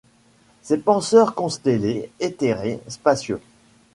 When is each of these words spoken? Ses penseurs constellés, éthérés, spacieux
Ses 0.63 0.79
penseurs 0.79 1.35
constellés, 1.35 2.09
éthérés, 2.19 2.79
spacieux 2.87 3.39